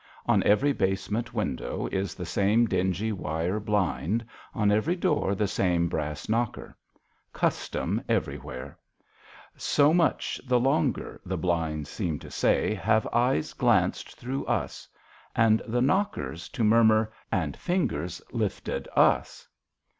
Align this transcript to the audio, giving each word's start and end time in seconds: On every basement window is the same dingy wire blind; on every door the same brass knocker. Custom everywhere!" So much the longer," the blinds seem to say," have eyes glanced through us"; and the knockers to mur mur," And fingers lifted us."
On 0.25 0.41
every 0.41 0.73
basement 0.73 1.31
window 1.31 1.87
is 1.91 2.15
the 2.15 2.25
same 2.25 2.65
dingy 2.65 3.11
wire 3.11 3.59
blind; 3.59 4.25
on 4.51 4.71
every 4.71 4.95
door 4.95 5.35
the 5.35 5.47
same 5.47 5.87
brass 5.87 6.27
knocker. 6.27 6.75
Custom 7.33 8.01
everywhere!" 8.09 8.79
So 9.75 9.93
much 9.93 10.41
the 10.47 10.59
longer," 10.59 11.21
the 11.23 11.37
blinds 11.37 11.91
seem 11.91 12.17
to 12.17 12.31
say," 12.31 12.73
have 12.73 13.05
eyes 13.13 13.53
glanced 13.53 14.15
through 14.17 14.43
us"; 14.47 14.87
and 15.35 15.61
the 15.67 15.83
knockers 15.83 16.49
to 16.49 16.63
mur 16.63 16.83
mur," 16.83 17.13
And 17.31 17.55
fingers 17.55 18.23
lifted 18.33 18.87
us." 18.95 19.47